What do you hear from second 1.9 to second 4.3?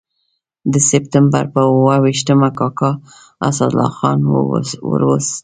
ویشتمه کاکا اسدالله خان